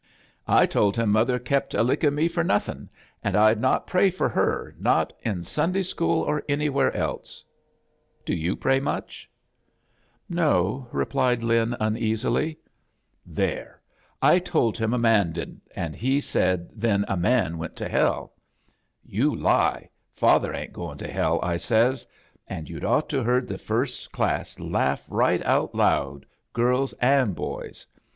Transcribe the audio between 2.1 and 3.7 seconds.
me for nothing, an' I'd